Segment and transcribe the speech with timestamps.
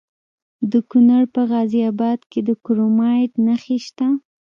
[0.71, 4.07] د کونړ په غازي اباد کې د کرومایټ نښې شته.